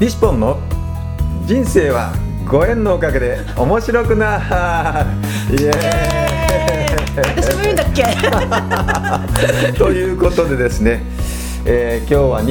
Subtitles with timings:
[0.00, 0.58] リシポンの
[1.46, 2.12] 人生は
[2.46, 5.06] ご縁のおかげで面白くな
[5.50, 5.70] イエ
[7.36, 8.02] 私も言うんだっけ？
[8.04, 11.02] ー イということでですね、
[11.64, 12.44] えー今日は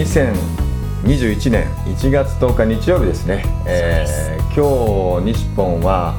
[1.03, 6.15] 2021年1月10日日曜日ですね、えー今日西ポンは、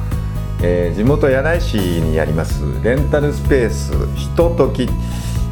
[0.63, 4.89] えー地元柳井市にありますレンタルスペースひととき、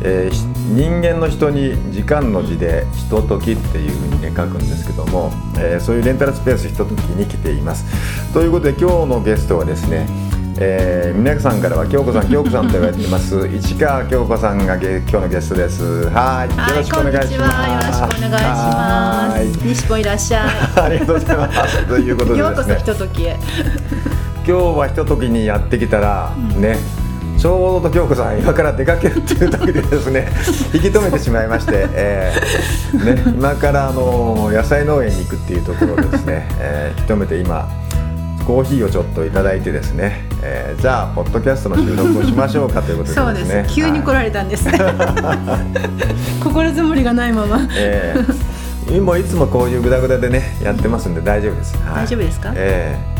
[0.01, 7.85] えーひ人間の人に時間の字でひとときっていうふうにね書くんですけども、えーそういうレンタルスペースひとときに来ています。
[8.33, 10.05] ということで今日のゲストはですね
[10.59, 13.47] えー皆さんからは京子さん京子さんと言われています。
[13.47, 16.09] 市川京子さんがゲ今日のゲストです。
[16.09, 16.49] はい。
[16.49, 17.33] はいよろしくお願いします。
[17.33, 19.45] よろしくお願いしはい。
[19.47, 20.45] ます西ポンいらっしゃ
[20.83, 21.85] ありがとうございます。
[21.87, 23.37] ということい ようこそひとときへ。
[24.45, 26.77] 今日はひとときにやってきたら、ね
[27.37, 30.27] ちょうど京子さん今から出かけるっていう時でですね
[30.73, 37.69] 引き止めてしまいまして、えーね、今からあの野菜農園に行くっていうところでですね、えー引き止めて今
[38.45, 43.75] コーヒーをちょっといただいてですね、えーじゃあポッドキャストの収録をしましょうかということでそうです。
[43.75, 44.65] 急に来られたんです。
[44.67, 44.79] ね
[46.43, 47.67] 心づもりがないまま。
[47.75, 51.75] ええ今いつもこういうグダグダでねやってますんで大丈夫です。
[51.85, 52.05] はい。
[52.05, 52.51] 大丈夫ですか？
[52.55, 53.17] ええ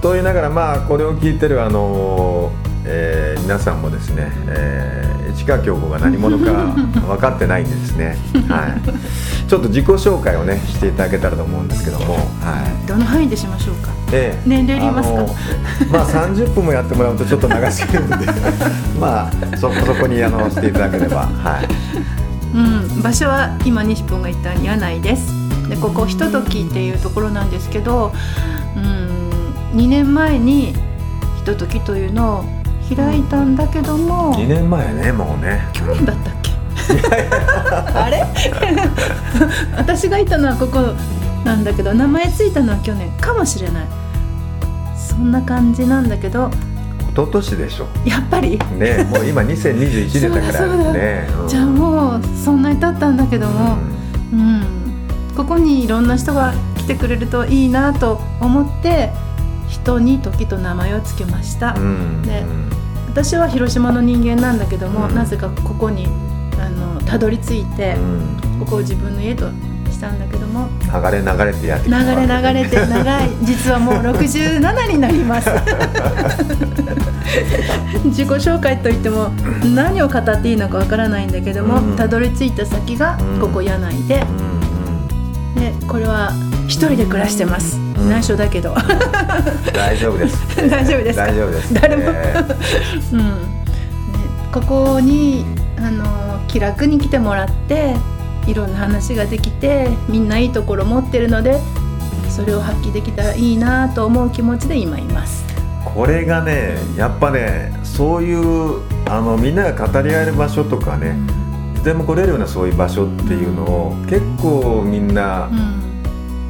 [0.00, 2.50] と言いながらまあこれを聞いてるあの
[2.84, 6.52] えー皆さんもですね、えー、市川京子が何者か
[7.06, 8.16] 分かってないんでですね、
[8.48, 12.20] はい、ちょっと自己紹介をねしていただけたらと思うんですけども、は
[12.84, 12.86] い。
[12.86, 13.90] どの範囲でしましょうか？
[14.12, 15.18] ええ年齢いりますか？
[15.18, 15.34] あの
[15.90, 18.16] まあ30分もやってもらうとちょっと長すぎるんで。
[19.00, 21.68] まあそこそこにあのしていただければはい。
[22.54, 22.58] う
[22.98, 25.32] ん、場所は今西ポンが言った柳井です。
[25.68, 28.12] でここひとときっていうところなんですけど、
[28.76, 30.74] うん、2年前に
[31.36, 32.61] ひとときというのを
[32.94, 34.34] 開いたんだけども。
[34.34, 35.68] 2年前ねもうね。
[35.72, 36.50] 去年だったっけ？
[37.98, 38.24] あれ？
[39.76, 40.80] 私がいたのはここ
[41.44, 43.86] なんだけど名前ついたのは去年かもしれない。
[44.96, 46.50] そんな感じなんだけど。
[47.12, 47.86] 一昨年でしょ。
[48.06, 48.58] やっぱり？
[48.78, 51.28] ねもう今2021年だからね。
[51.42, 51.48] うん。
[51.48, 53.76] じゃあもうそんなに経ったんだけども、
[54.32, 54.64] うん、
[55.36, 59.10] ここにいろんな人が来てくれるといいなと思って
[59.68, 62.22] 人に時と名前をつけました、うんうん。
[62.22, 62.44] で
[63.12, 65.14] 私は広島の人間なんだけども、うん。
[65.14, 66.06] なぜかここに
[66.58, 68.58] あのたどり着いてう、ん。
[68.60, 69.50] ここを自分の家と
[69.90, 72.14] したんだけども流れ流れてやって流きた。
[72.14, 73.28] れ流れて長い。
[73.44, 75.50] 実はもう67になります。
[78.06, 79.30] 自己紹介といっても
[79.74, 81.96] 何を語っていいのかわからないんだけども、うん。
[81.96, 84.24] たどり着いた先がここ柳井で、
[85.56, 85.60] うん。
[85.60, 86.32] でこれは
[86.66, 88.70] 一人で暮らしてます、ん内緒だけど。
[88.70, 88.76] うん
[89.72, 90.38] 大丈夫です。
[90.68, 91.26] 大丈夫ですか？
[91.26, 91.74] 大丈夫です。
[91.74, 92.02] 誰も。
[92.06, 92.34] え
[93.12, 93.24] うん、ね、
[94.52, 95.44] ここに
[95.78, 96.04] あの
[96.48, 97.94] 気楽に来てもらって
[98.46, 101.58] いろんな話ができてみんないいところ持ってるので
[102.28, 105.44] それを発揮できたらいいなと思う気持ちで今います。
[105.84, 111.16] ーこれがねやっぱねそういうあのみんなが語り合える場所とかね
[111.76, 115.82] いつでも来れるようなそういう場所っていうのを結構みんなうん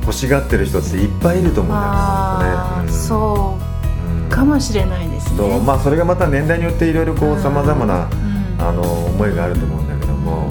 [0.02, 4.28] 欲しがってる人っていっぱいいると思うんだよねあねそううん。
[4.28, 5.60] かもしれないですね。
[5.60, 8.42] まあそれがまた年代によっていろいろこうさまざまなうん。
[8.62, 10.48] あの思いがあると思うんだけども、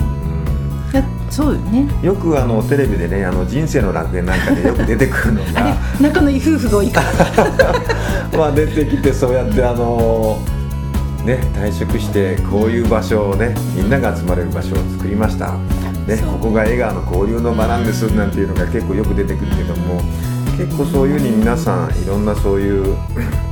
[0.92, 1.82] いやそうよね。
[1.82, 5.76] うんよくあのテレビでねあの人生の楽園なんかでよく 出てくるのが。
[6.02, 7.08] 仲のいい夫婦が多いから。
[8.38, 10.40] まあ出てきてそうやってあの
[11.26, 15.56] ね退職してこういう場所をねみんなが集まれる場所を作りました。
[16.16, 20.02] ね、そうここが笑顔の交流の場なんですなんていうのが結構よく出てくるけども
[20.58, 22.96] 結構そういうふうに皆さんいろんなそういう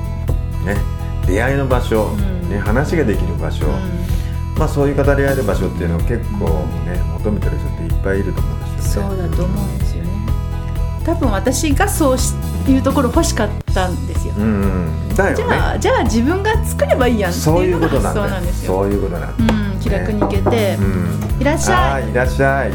[0.65, 0.77] ね
[1.25, 3.67] 出会いの場所、うんね、話ができる場所、
[4.57, 6.47] まあ、そういう語り合える場所っていうのを結構
[6.85, 9.15] ね求めてる人っていっぱいいると思うんですそよね。
[9.25, 10.09] うだと思うんですよね。
[11.05, 12.33] 多分私がそうし
[12.67, 14.33] いうところ欲しかったんですよ。
[14.37, 14.47] うん、う
[15.11, 15.49] ん、だよじね。
[15.49, 18.73] ゃあじゃあ自分が作ればいいやんってそういうういのが発ことなんですよ。
[18.73, 19.58] そういうことなんだ、うん、
[19.89, 21.41] 気楽に行けて、うん。
[21.41, 22.01] いらっしゃい。
[22.03, 22.71] はいいらっしゃい。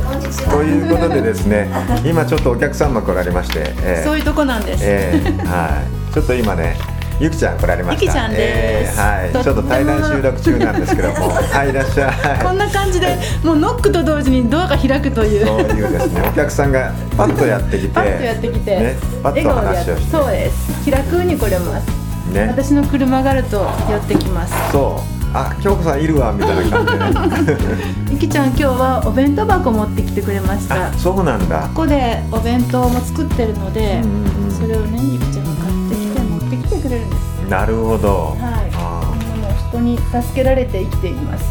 [0.50, 1.70] ということでですね
[2.04, 4.80] 今ちょっとお客様来られまして、えーそういうとこなんです。
[4.84, 6.12] えーはい。
[6.12, 6.76] ちょっと今ね
[7.20, 8.02] ゆきちゃん来られました。
[8.02, 8.40] ゆきちゃんです。
[8.40, 9.44] えーはい。
[9.44, 11.28] ちょっと対談収録中なんですけども。
[11.30, 12.42] はいいらっしゃい。
[12.42, 15.46] こんな感じでもうノックと同時にドアが開くという。
[15.46, 16.22] そういうですね。
[16.28, 20.84] お客さんがパッとやってきてパッとやってきて、ね、パッと話をしてそうです。
[20.84, 21.86] 気楽に来れます、
[22.32, 22.48] ね。
[22.48, 24.54] 私の車があると寄ってきます。
[24.72, 27.54] そうあ京子さんいるわみたいな感じで。
[27.56, 27.60] ね
[28.10, 30.86] ゆきちゃん今日はお弁当箱持ってきてくれました。
[30.86, 31.62] あそうなんだ。
[31.74, 34.50] ここでお弁当も作ってるので、うんうんうん。
[34.50, 37.48] それをねゆきちゃんが買ってきて持ってきてくれるんです。
[37.50, 38.70] なるほど、はい。
[39.38, 41.44] もう人に助けられて生きています。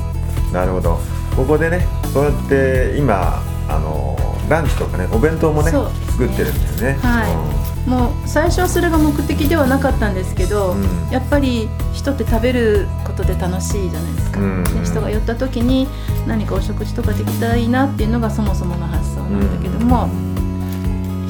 [0.50, 1.00] ーなるほど。
[1.36, 4.18] ここでねそうやって今あの
[4.50, 5.92] ランチとかねお弁当もねそう。
[6.14, 6.98] 作ってるんですね。
[7.02, 7.90] はい。
[7.90, 11.10] もう最初はそれが目的ではなかったんですけど、うん。
[11.12, 11.68] やっぱり
[12.04, 14.64] 人って食べることで楽しいじゃないですか、うん。
[14.66, 15.88] で人が寄った時に
[16.28, 20.08] 何かお食事とかできたらいいなっていうのがそもそもの発想なんだけども、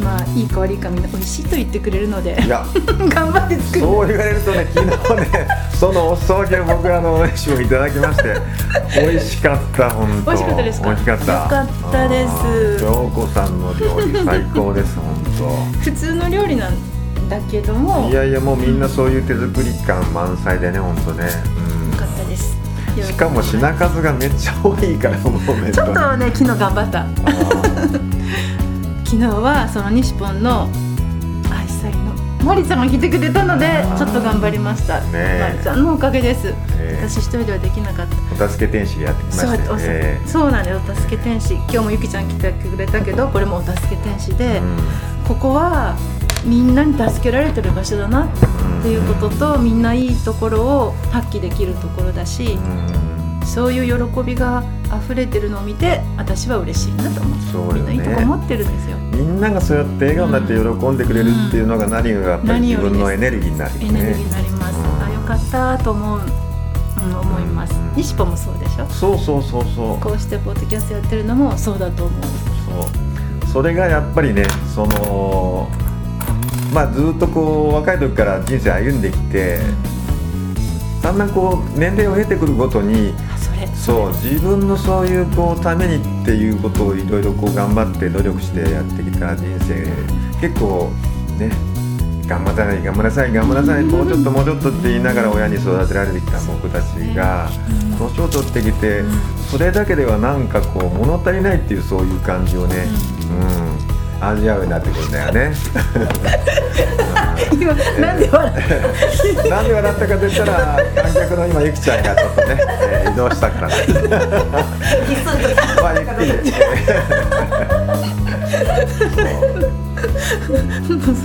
[0.03, 2.65] まあいいか悪いかみんな美味しいと言ってくれるのでいや。
[3.07, 3.81] 頑張って作る。
[3.81, 5.47] そう言われるとね昨日ね
[5.79, 8.35] そのお裾分けを僕あのお飯をいただきまして
[8.99, 10.31] 美味しかった本当。
[10.31, 10.87] 美味しかったですか？
[10.87, 11.33] 美味しかった。
[11.33, 12.79] よかったです。
[12.79, 15.13] 京子さんの料理最高です本
[15.83, 16.73] 普通の料理なん
[17.33, 21.29] だけども当いやいやもうみんなそういう手作り感満載でね本当ね、よ
[21.97, 22.55] かったです。
[22.95, 27.05] うん、しかも品数がめっちゃ多いからもう弁ちょ当っとね昨日頑張った。
[29.03, 30.67] 昨日はその西ポンの
[31.51, 32.13] 愛妻の
[32.43, 36.47] マリちゃんが来てくれたのでちょっと頑張りました、マリちゃんのおかげです、
[36.79, 37.07] ええ。
[37.07, 38.45] 私一人ではできなかった。
[38.45, 40.81] お助け天使がやってきまそうおしたよねそうなんだよ。
[40.87, 41.53] お助け天使。
[41.53, 44.61] 今日もゆきちゃん来てくれたけどこれもお助け天使で、
[45.27, 45.95] ここは
[46.45, 48.29] みんなに助けられてる場所だなっ
[48.81, 52.57] ていうこととみんないいところを発揮できるところだし
[53.45, 54.63] そういう喜びが
[55.05, 58.97] 溢れてるのを見て私は嬉しいなと思そうようみんないいとこね持ってるんですよ。
[58.97, 65.01] みんながそうやって笑顔になって喜んでくれるっていうのが何がやっぱり自分のエネルギーになるよねエネルギーになります、うん。
[65.03, 67.73] あよかったと思う、うん、思います。
[67.73, 67.93] うん。
[67.95, 68.87] 西ポもそうでしょ？
[68.87, 69.99] そうそうそうそう。
[69.99, 72.21] こうしてポッドキャストやってるのもそうだと思う。
[72.21, 73.51] そう。
[73.51, 75.69] それがやっぱりねその
[76.73, 79.59] まあずっとこう若い時から人生歩んできて
[81.01, 83.37] だんだんこう年齢を経てくるごとにあ
[83.75, 89.85] そう自分のそういうこうためにっていうことをいろいろこう頑張って努力してやってきた人生。
[90.41, 90.91] 結構
[91.37, 91.51] ね
[92.27, 96.85] 頑張らない頑張らなさい頑張らなさいもうちょっともうちょっとって言いながら親に育てられてきた僕たち
[97.15, 97.83] がうん。
[98.09, 99.03] 年を取ってきて
[99.49, 102.87] それだけではなんかこう物足りないっていうそういう感じをね、
[103.29, 103.72] うん、
[104.29, 105.53] 味わうになってくるんだよね。
[107.53, 108.53] 今なんで笑っ
[109.49, 113.93] なんで笑ったかと言ったら観客の今ゆきちゃんがちょっとね、えー移動したからです。
[115.81, 116.53] まあゆっくり。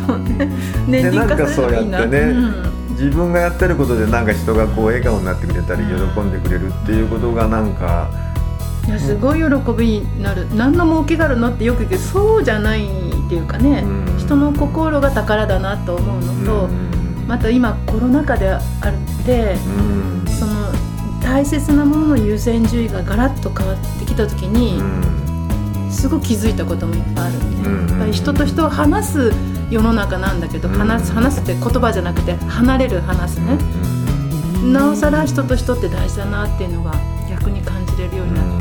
[0.06, 0.50] そうね
[0.86, 8.10] 年でなんかそうやってね、うん自分がやってることでなんか人がこう笑顔になってくれたり喜んでくれるっていうことがなんか
[8.88, 10.48] いやすごい喜びになる。
[10.54, 12.88] 何の儲けがあるのってよく言うけどそうじゃないっ
[13.28, 14.18] ていうかね、うん。
[14.18, 17.26] 人の心が宝だなと思うのと、うん。
[17.28, 18.62] また今コロナ禍であっ
[19.26, 20.26] てうん。
[20.26, 20.72] その
[21.22, 25.90] 大切なものの優先順位がガラッと変わってきた時うに、ん。
[25.90, 27.88] すごく気づいたこともいっぱいあるんで、うん。
[27.90, 29.32] やっぱり人と人を話す
[29.70, 30.74] 世の中なんだけど、うん。
[30.74, 33.58] 話す話すって言葉じゃなくて離れる話すね、
[34.72, 36.94] なおさら人と人って大事だなっていうのが
[37.28, 38.57] 逆に感じれるようになって、うん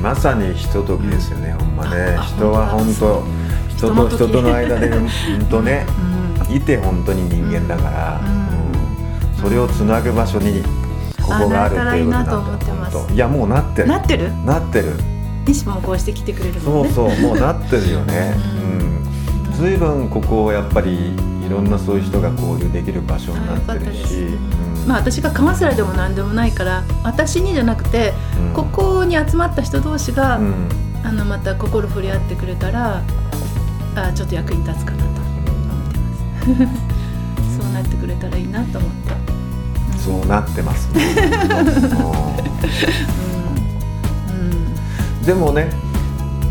[0.00, 2.16] まさにひとときですよね、ほんまね。
[2.18, 3.24] あ人は本当
[3.76, 5.08] 人と人との間で本
[5.50, 5.86] 当ね
[6.48, 8.28] いて本当に人間だから、うん。
[8.28, 9.42] うん。
[9.42, 10.62] それをつなぐ場所に
[11.20, 12.96] ここがあるっていうことなんだいいなと思ってます。
[12.96, 13.14] 本当。
[13.14, 13.88] いやもうなってる。
[13.88, 14.32] なってる？
[14.44, 14.92] なってる。
[15.46, 18.34] 西もこうして来てくれるそうそうもうなってるよね。
[18.70, 18.95] うん
[19.58, 21.14] 随分ここやっぱり
[21.46, 24.86] いろんなそういう人が交流できる場所になってるし、うん。
[24.86, 28.52] まあ私がカウンセラーでも何でもないから私にじゃなくて、うん。
[28.52, 30.68] ここに集まった人同士が、うん。
[31.04, 33.00] あのまた心触れ合ってくれたら
[33.94, 37.56] あちょっと役に立つかなと思ってます。
[37.56, 38.96] そうなってくれたらいいなと思って、
[39.98, 41.14] そうなってますね、
[45.24, 45.70] でもね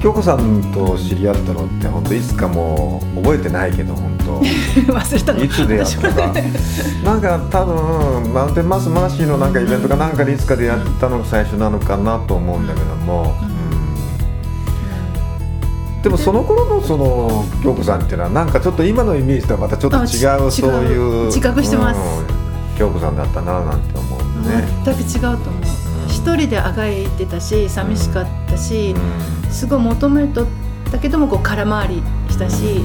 [0.02, 4.34] 京子さんと知り合ったのって本当いつかもう覚えてないけど本当。
[4.36, 5.44] うん、忘れたの。
[5.44, 6.34] いつ出会ったか。
[7.04, 13.50] なんか多分マウンテンマスマーシーのなんかイベントかなんかでいつか出会ったのが最初なのかなと思うんだけども、うん。
[13.50, 13.56] うん
[16.04, 21.26] でもその頃のその京子さんっていうのはなんかちょっと今のイメージとはまたちょっと違あうちそういう。
[21.26, 22.00] 自覚してます。
[22.00, 22.46] うん
[22.78, 24.68] 京子さんだったななんて思うね。
[24.84, 25.65] 全く違うと思う
[26.26, 28.96] 一人であがいてたし寂しかったし、
[29.52, 30.48] すごい求めとっ
[30.92, 32.02] たけどもこう空回り
[32.32, 32.84] したし、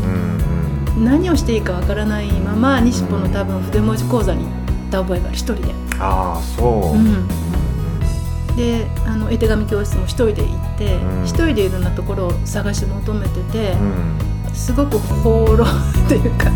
[0.98, 4.54] 何をしていいかわからないまま西ポの多分筆文字講座に行っ
[4.90, 5.74] た覚えがある一人で。
[5.98, 7.26] ああそう、うん。
[8.56, 11.24] であの絵手紙教室も一人で行ってうん。
[11.24, 14.54] 一、人でいろんなところを探し求めてて、うん。
[14.54, 16.50] すごく放浪っていうか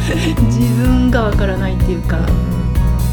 [0.46, 2.18] 自分がわからないっていうか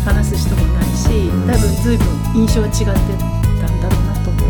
[0.08, 4.44] 話す人もいないしん多分随分印象は違ってたんだろうなと思う。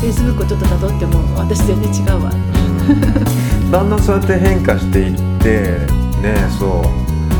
[0.00, 2.30] フェイスブックをちょっと辿っても私全然違うわ。
[3.70, 5.86] だんだんそうやって変化していって
[6.22, 6.82] ねそ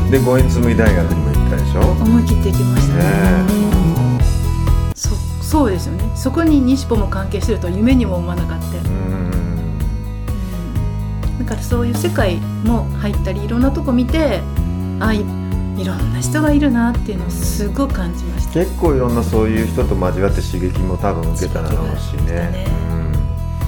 [0.08, 1.80] うで五円紬大学にも行ったでしょ？
[2.02, 3.02] 思い切っていきましたね。
[3.02, 3.04] ね
[4.94, 6.04] そそうですよね。
[6.14, 8.64] そこに西ポも関係してるとは夢にも思わなかった。
[8.66, 9.30] うん
[11.40, 14.40] だからそういう世界も入ったりいろんなとこ見て
[15.00, 15.24] あい
[15.80, 18.52] いろんな人がいるなっていうのをすごく感じました。
[18.52, 22.32] 結構いろんなそういう人と交わって刺激も多分受けただろうしね。
[22.32, 22.66] ね。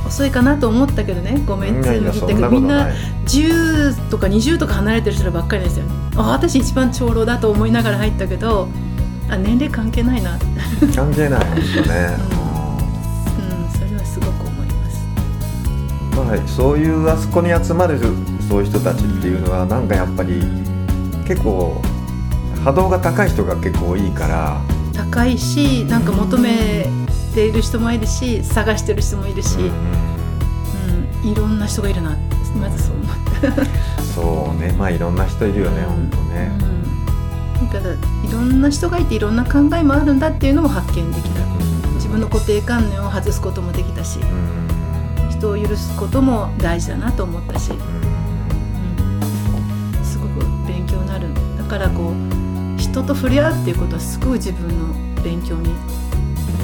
[0.06, 1.40] 遅いかなと思ったけどね。
[1.46, 2.92] ごめうんつむぎってみんない
[3.24, 5.92] 10とか20とか離れてる人ばっかりですよね。
[6.16, 8.68] あ私一番長老だと思いながら入ったけど
[9.30, 10.34] あ年齢関係ないな。
[10.34, 10.40] うん
[10.92, 11.64] 関係ない本当ね、
[13.72, 15.06] それはすごく思います。
[16.10, 17.98] うんまあ、そういうあそこに集まる
[18.50, 20.42] そういう人たちっていうのはなんかやっぱり
[21.26, 21.80] 結構
[22.64, 24.60] 波動が高い人が結構多いから、
[24.94, 26.86] 高いしなんか求め
[27.34, 29.62] ている人もいるし探してる人もいるし、う
[31.26, 32.16] ん、いろんな人がいるな。
[32.60, 33.64] まずそう思った。
[34.02, 34.72] そうね。
[34.78, 35.86] まあいろんな人いるよね、うん。
[35.86, 36.50] 本当ね、
[37.60, 37.98] うん、だからい
[38.32, 41.40] ろんな人がいていろんな考えもあるんだっていうのも発見できた。
[41.94, 44.18] 自分の固定観念を外すこともできたし。
[44.20, 44.62] うん。
[45.30, 47.78] 人を許すことも大事だなと思ったし、うん、
[50.04, 50.38] すごく
[50.68, 51.26] 勉強になる。
[51.58, 52.11] だからこう
[52.92, 55.72] 人と触れ合うっていうことはすごい自分の勉強に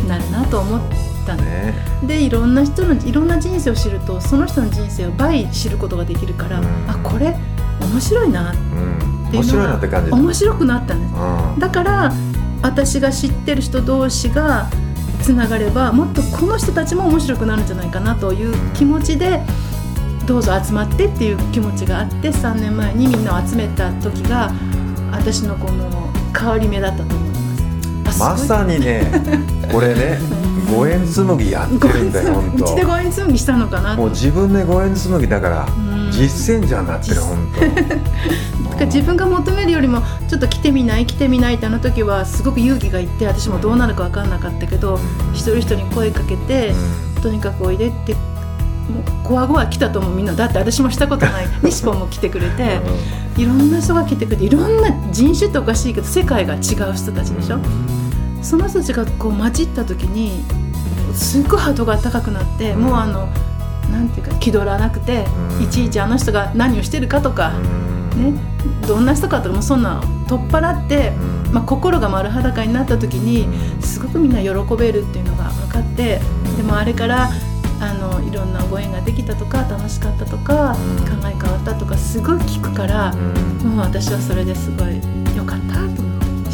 [0.06, 0.80] なるなと思っ
[1.26, 1.74] たの、ね。
[2.06, 6.66] でいろんな人のいろんな人生を知るとその人の人生を倍知ることができるから、うん。
[6.86, 7.34] あこれ
[7.80, 8.52] 面白いな。
[8.52, 9.28] うん。
[9.28, 11.58] っていうのが面白いなって感じ面白くなったんですうん。
[11.58, 12.12] だから
[12.60, 14.68] 私が知ってる人同士が
[15.22, 19.40] つながればもっとこの人たちも面白くなるんじゃないかなという気持ちで
[20.26, 24.52] どうぞ集まってっていう気持ちがあって3年前にみんなを集めた時が
[25.10, 26.07] 私のこの
[26.38, 27.28] 変わり目だったと思い
[28.04, 28.20] ます。
[28.20, 29.04] まさにね
[29.70, 30.18] これね
[30.70, 36.10] 五円紬やってるんだよ本うちで当ご縁紬したのかなもう自分で五円紬だからうん。
[36.10, 44.98] 実践者になってる本 だから自分が求めるよりもちょっと来てみない来てみないってあの時はすごく勇気がいって私もどうなるか分かんなかったけど
[45.32, 46.74] 一人一人に声かけて、
[47.22, 48.16] とにかくおいでって
[48.88, 51.46] もうこわごわ来たと思うみんなだって私もしたことない。
[51.62, 52.80] 西ポンも来てくれて
[53.36, 56.60] いろんな人が来てくれていろんな人種っておかしいけど世界が違う
[56.94, 57.58] 人たちでしょ？
[58.42, 60.42] その人たちがこう混じった時に
[61.14, 63.28] すっごいハートが高くなって、もうあの
[63.92, 65.26] なんていうか気取らなくて、
[65.58, 65.64] うん。
[65.64, 67.52] いちいちあの人が何をしてるかとか、
[68.16, 68.32] ね、
[68.86, 71.12] どんな人かとかもうそんなの取っ払って、
[71.52, 73.48] まあ、心が丸裸になった時に
[73.80, 76.20] すごくみんな喜べるっていうのが分かって
[76.56, 77.30] でもあれから
[77.80, 81.20] あのいろんなご縁ができたとか楽しかったとか、うん。
[81.20, 83.14] 考え変わったとかすごい聞くから、
[83.64, 85.00] もう私はそれですごい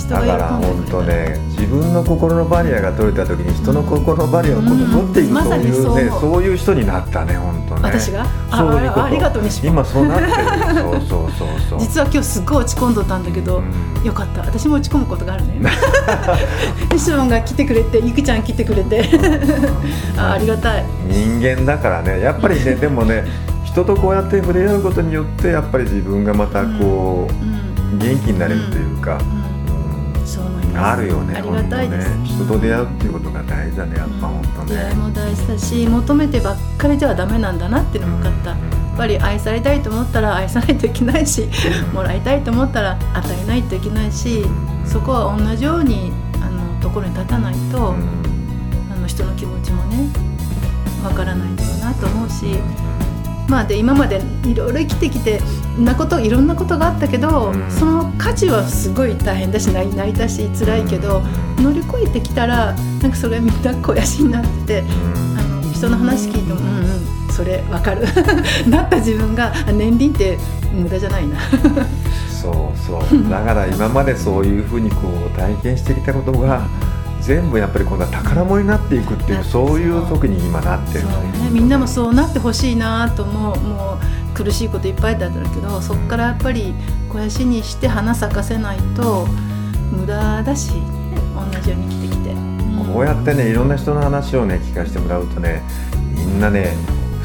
[0.08, 1.02] だから本当。
[1.02, 5.44] ね自分の心のバリアが取れた時に人の心のバリアを今度取っていく、うん。
[5.44, 6.42] そういうねまそう。
[6.42, 7.80] いう人になったね本当ね。
[7.84, 8.26] 私が？
[8.50, 9.02] あそういうこと。
[9.02, 10.32] あありがとう西本今そうなってる。
[10.80, 11.80] そうそうそうそう。
[11.80, 14.04] 実は今日すっごい落ち込んどったんだけど、うん。
[14.04, 14.42] よかった。
[14.42, 15.61] 私も落ち込むことがあるね。
[16.92, 19.08] 西本が来てくれてゆきちゃん来てくれて。
[20.18, 20.84] あありがたい。
[21.08, 22.20] 人間だからね。
[22.20, 23.25] やっぱりね でもね
[23.64, 29.43] 人とこうやって触れ合うことによってやっぱり自分がまたこう、うん元気になれるというか、うん
[30.74, 32.28] うんそう思いますあるよねありがたいです、本当ね。
[32.28, 34.66] 人と出会うっていうことが大事だねやっぱ本当ね。
[34.66, 41.48] 出会いも大事だし求めてばっかりではダメなんだなっていうのも分かった、やっぱり愛されたいと思ったら愛さないといけないし
[41.92, 44.44] もらいたいと思ったら与えないといけないし
[44.84, 46.12] そこは同じように
[46.42, 48.24] あのところに立たないと、うん。
[48.92, 50.08] あの人の気持ちもね
[51.02, 52.46] わからないんだろうなと思うし。
[53.46, 55.38] まあで今までいろいろ生きてきて
[55.78, 57.70] なこといろんなことがあったけど、うん。
[57.70, 61.22] その価値はすごい大変だし泣いたし辛いけど、
[61.58, 64.84] 乗り越えてきたらなんかそれはみんな肥やしになってて
[65.36, 68.06] あの人の話聞いてもうんうんそれわかる。
[68.70, 70.38] なった自分があ年輪って
[70.72, 71.36] 無駄じゃないな。
[72.28, 73.30] そうそう。
[73.30, 76.62] だから今までそういうふうにこう体験してきたことが
[77.24, 86.74] 全部やっぱり今度は宝物になっていくっていうそういう時に今なってるそうねみんなもそうなってほしいなと思うもう苦しいこといっぱいだったけどそこからやっぱり
[87.08, 89.26] 肥やしにして花咲かせないと
[89.90, 90.80] 無駄だし、ね、
[91.34, 92.92] 同じように生きてきて、うん。
[92.92, 95.62] こうやってねいろんな人の話をね聞かせてもらうとね
[96.14, 96.76] みんなね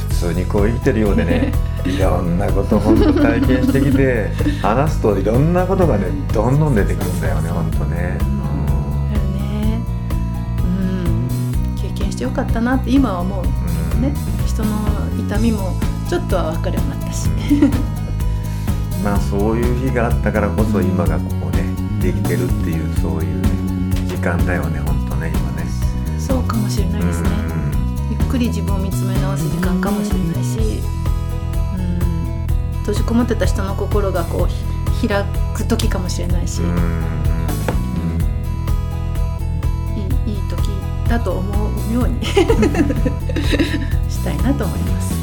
[0.10, 1.52] 普通にこう生きてるようでね
[1.84, 8.39] いろんなこと本当体験してきて話すといろんなことがねどんどん出てくるんだよね本当ね
[12.20, 14.02] してよかったなって今は思ううん。
[14.02, 14.14] ね。
[14.46, 14.78] 人の
[15.18, 15.74] 痛みも
[16.10, 17.30] ちょっとは分かるようになったし。
[19.04, 21.64] まあそういう日があったからこそ今がここね
[22.02, 23.50] できてるっていうそういう、ね、
[24.06, 25.66] 時間だよね本当ね今ね。
[26.20, 27.30] そうかもしれないですね。
[28.10, 30.82] ゆっくり自分を見つめ直す時間かもしれないし。
[31.78, 32.80] うん。
[32.80, 35.24] 閉じこもってた人の心がこうひ開
[35.54, 37.39] く時かもしれないし、うん
[41.10, 42.24] だと思うように
[44.08, 45.14] したいなと思います。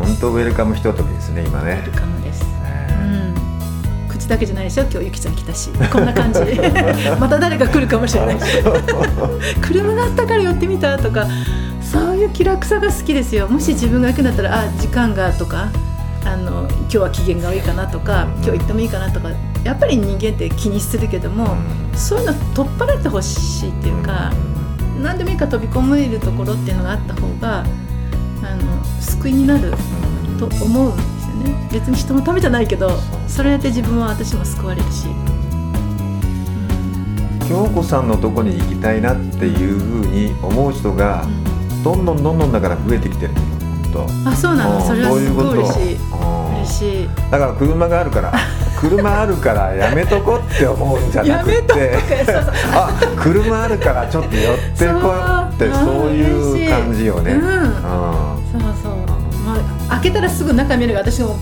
[0.00, 1.92] 本当ウェルカムひとときですね今ねウェル。
[1.92, 2.42] カムです。
[2.42, 3.34] うねん。
[4.08, 4.82] 口だけじゃないでしょ。
[4.82, 6.40] 今日ゆきちゃん来たし、こんな感じ。
[7.20, 8.44] また誰か来るかもしれないし。
[9.62, 11.26] 車があったから寄ってみたとか、
[11.80, 13.46] そういう気楽さが好きですよ。
[13.48, 15.68] もし自分が行くんだったら、あ、時間がとか。
[16.22, 19.30] あの今日は機嫌が悪いかなとか今日行ってもいいかなとか
[19.64, 21.56] やっぱり人間って気にするけども、
[21.94, 24.32] そういうの取っ払ってほしいっていうか、
[25.02, 27.64] 何でもいいから飛び込めるところっていうのがあった方が
[28.42, 29.72] あの救いになる
[30.38, 31.68] と思うんですよね。
[31.72, 32.90] 別に人のためじゃないけど
[33.28, 35.08] それで自分は私も救われるし、
[37.48, 41.26] 京子さんのとこに行きたいなっていうふうに思う人が
[41.82, 43.40] どんどんどんどんだから増えてきてるの
[43.92, 44.78] 本当あそうなの。
[44.78, 44.86] うん。
[44.86, 45.96] それはすごい嬉しい
[46.70, 47.04] し。
[47.04, 48.32] いだから車があるから
[48.80, 51.98] 車あるからやめとこって思うんじゃなくて。
[52.72, 56.10] あ車あるからちょっと寄ってこいってそう。
[56.10, 57.32] いう感じよね。
[57.32, 57.40] うん。
[57.40, 57.72] うん
[58.52, 58.92] そうそう。
[59.44, 59.56] ま
[59.88, 61.36] あ開けたらすぐ中見るが私も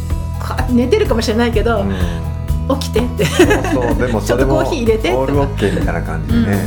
[0.71, 2.79] 寝てるかもしれないけど、うん。
[2.81, 6.59] 起きてって、そうでもそれもオールオッケーみたいな感じうんでね。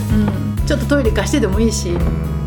[0.57, 0.65] うん。
[0.65, 2.40] ちょっとトイレ貸してでもいいし、うん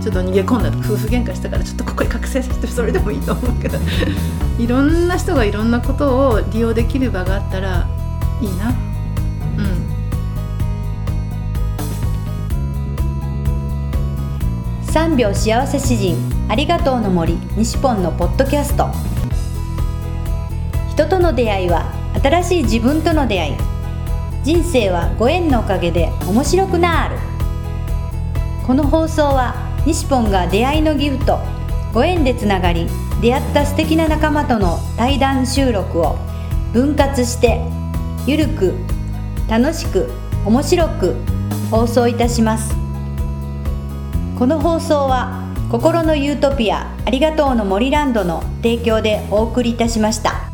[0.00, 3.78] ちょっと逃げ込んだ夫婦喧嘩したからちょっとここに覚醒させてそれでもいいと思うけど。
[4.58, 7.86] いろんな人がいろんなことを利用できる場があったら
[8.40, 8.70] いいな。
[9.56, 9.90] うん。
[14.86, 16.16] 3秒幸せ詩人
[16.48, 18.88] ありがとうの森西ポンのポッドキャスト。
[20.90, 23.54] 人との出会いは新しい自分との出会い。
[24.44, 27.16] 人生はご縁のおかげで面白くなる。
[28.66, 31.38] この放送は西ポンが出会いのギフト
[31.92, 32.86] ご縁でつながり
[33.20, 36.16] 出会った素敵な仲間との対談収録を
[36.72, 37.60] 分割して
[38.26, 38.74] ゆるく
[39.48, 40.10] 楽しく
[40.46, 41.16] 面白く
[41.70, 42.74] 放送いたします
[44.38, 45.40] この放送は
[45.70, 50.49] 心のユートピアありがとうの森ランドの提供でお送りいたしました。